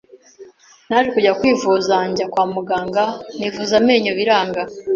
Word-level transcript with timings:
naje 0.87 1.07
kujya 1.13 1.31
kwivuza 1.39 1.95
njya 2.09 2.25
kwa 2.33 2.43
muganga 2.53 3.03
nivuza 3.39 3.73
amenyo 3.81 4.11
biranga 4.19 4.61